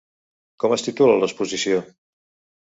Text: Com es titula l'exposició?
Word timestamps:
Com 0.63 0.73
es 0.77 0.85
titula 0.87 1.19
l'exposició? 1.19 1.79